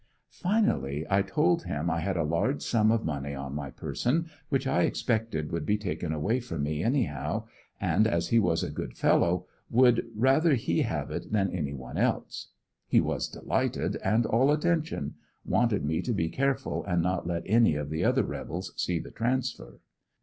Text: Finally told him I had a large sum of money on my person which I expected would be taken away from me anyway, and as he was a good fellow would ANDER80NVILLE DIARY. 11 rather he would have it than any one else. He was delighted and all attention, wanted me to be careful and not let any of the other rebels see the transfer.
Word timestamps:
Finally 0.33 1.05
told 1.27 1.61
him 1.65 1.87
I 1.87 1.99
had 1.99 2.17
a 2.17 2.23
large 2.23 2.63
sum 2.63 2.91
of 2.91 3.05
money 3.05 3.35
on 3.35 3.53
my 3.53 3.69
person 3.69 4.25
which 4.49 4.65
I 4.65 4.81
expected 4.81 5.51
would 5.51 5.63
be 5.63 5.77
taken 5.77 6.11
away 6.11 6.39
from 6.39 6.63
me 6.63 6.81
anyway, 6.83 7.41
and 7.79 8.07
as 8.07 8.29
he 8.29 8.39
was 8.39 8.63
a 8.63 8.71
good 8.71 8.97
fellow 8.97 9.45
would 9.69 9.97
ANDER80NVILLE 9.97 9.97
DIARY. 9.99 10.03
11 10.17 10.21
rather 10.23 10.53
he 10.55 10.73
would 10.77 10.85
have 10.87 11.11
it 11.11 11.31
than 11.31 11.51
any 11.51 11.73
one 11.75 11.97
else. 11.99 12.47
He 12.87 12.99
was 12.99 13.27
delighted 13.29 13.97
and 13.97 14.25
all 14.25 14.51
attention, 14.51 15.13
wanted 15.45 15.85
me 15.85 16.01
to 16.01 16.13
be 16.13 16.29
careful 16.29 16.83
and 16.83 17.03
not 17.03 17.27
let 17.27 17.43
any 17.45 17.75
of 17.75 17.91
the 17.91 18.03
other 18.03 18.23
rebels 18.23 18.73
see 18.75 18.97
the 18.97 19.11
transfer. 19.11 19.81